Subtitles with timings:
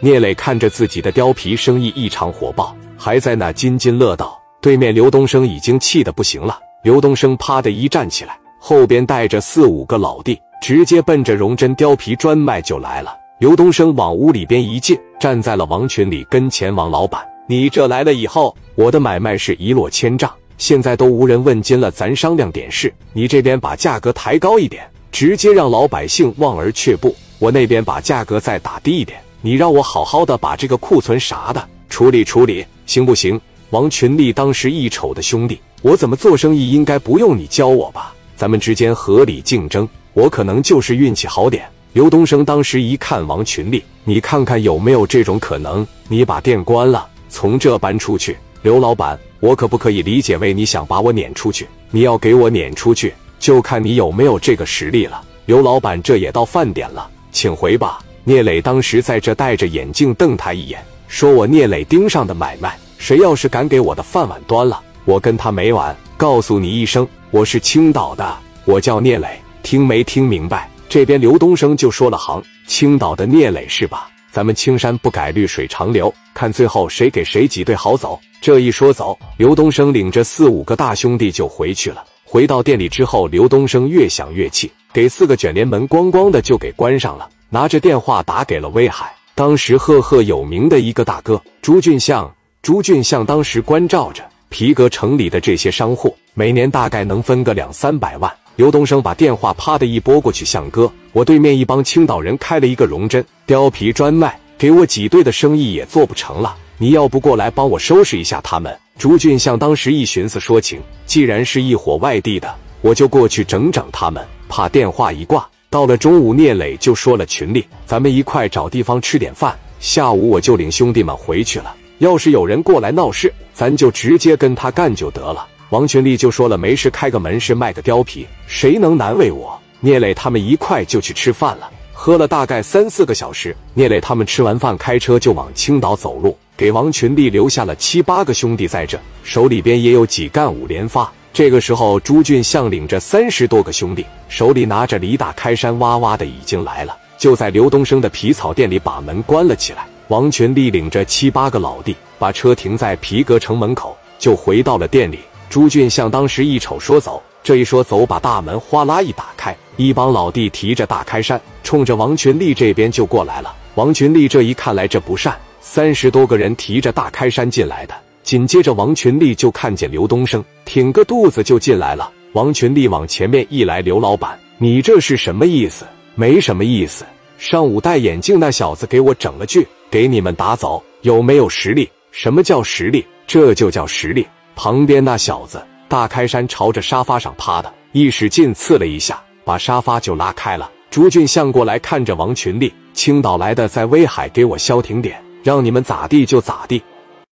[0.00, 4.40] 聂磊看着自己的貂皮生意异常火爆，还在那津津乐道。
[4.60, 6.56] 对面刘东升已经气得不行了。
[6.84, 13.12] 刘东升啪的一站起来，后边带着四五个老弟，直接奔着荣臻貂皮专卖就来了。
[13.40, 16.72] 刘东升往屋里边一进，站在了王群里跟前。
[16.72, 21.90] 王老板，你这来了以后，我的买卖是一落千丈，现在都无人问津了。
[21.90, 27.10] 咱商量点事，你这边把价格抬高一点，直接让老百姓望而却步；
[27.40, 29.18] 我那边把价格再打低一点。
[29.48, 33.40] 你让我好好的把这个库存啥的处理处理，行不行？
[33.70, 38.12] 王群力当时一瞅的兄弟，我怎么做生意应该不用你教我吧？
[38.36, 41.66] 咱们之间合理竞争，我可能就是运气好点。
[41.94, 45.86] 刘东升当时一看王群力，你看看有没有这种可能？
[46.08, 48.36] 你把店关了，从这搬出去。
[48.60, 51.66] 刘老板，我可不可以理解为你想把我撵出去？
[51.90, 55.22] 你要给我撵出去，就看你有没有这个实力了。
[55.46, 58.00] 刘老板，这也到饭点了，请回吧。
[58.28, 65.96] 聂磊当时在这戴着眼镜瞪他一眼，说：“我聂磊盯上的买卖，谁要是敢给我的饭碗端了，我跟他没完。
[66.18, 74.10] 告诉你一声，我是青岛的，我叫聂磊，听没听明白？”这边刘东升就说了行：“青岛的聂磊是吧？
[74.30, 82.04] 咱们青山不改，绿水长流，看最后谁给谁挤兑好走。”这一说走，刘东升领着四五个大兄弟就回去了。
[82.24, 87.26] 回到店里之后，刘东升越想越气，给四个卷帘门咣咣的就给关上了。
[87.50, 92.30] 拿着电话打给了威海，当时赫赫有名的一个大哥朱俊相。
[92.60, 98.30] 朱俊相当时关照着皮革城里的这些商户，每年大概能分个两三百万。
[98.56, 108.76] 刘东升把电话啪的一拨过去，相哥，我对面一帮青岛人开了一个荣臻貂皮专卖，给我挤兑的生意也做不成了，你要不过来帮我收拾一下他们？
[108.98, 114.22] 朱俊相当时一寻思说情，既然是一伙外地的，我就过去整整他们。
[114.50, 115.48] 怕电话一挂。
[115.70, 119.54] 到了中午，聂磊就说了：“群里，咱们一块找地方吃点饭。
[119.78, 121.76] 下午我就领兄弟们回去了。
[121.98, 133.54] 要是有人过来闹事，咱就直接跟他干就得了。”王群力就说了：“没事，开个门市，卖个貂皮，谁能难为我？”聂磊他们一块就去吃饭了，喝了大概三四个小时。
[133.74, 141.12] 聂磊他们吃完饭，开车就往青岛走路，给王群力留下了七八个兄弟在这，手里边也有几干五连发。
[141.38, 149.86] 这个时候，朱俊相领着三十多个兄弟，手里拿着李大开山，哇哇的已经来了，就在刘东升的皮草店里把门关了起来。
[150.08, 155.20] 王群力领着七八个老弟，把车停在皮革城门口，就回到了店里。
[155.48, 157.22] 朱俊相当时一瞅，说走。
[157.44, 163.54] 这一说走，把大门哗啦一打开，一帮老弟提着大开山，冲着王群力这边就过来了。
[163.76, 167.94] 王群力这一看来这不善，三十多个人提着大开山进来的。
[168.28, 172.12] 紧接着，王群力就看见刘东升挺个肚子就进来了。
[172.34, 175.86] 王群力往前面一来：“刘老板，你这是什么意思？
[176.14, 177.06] 没什么意思。
[177.38, 181.88] 上午戴眼镜那小子给我整了句，给你们打走，有没有实力？
[182.12, 183.02] 什么叫实力？
[183.26, 184.26] 这就叫实力。
[184.54, 190.70] 旁边那小子大开山朝着沙发上趴的，一使劲刺了一下，把沙发就拉开了。
[190.90, 196.82] 朱俊向过来看着王群力，青岛来的，在威海给我消停点，让你们咋地就咋地。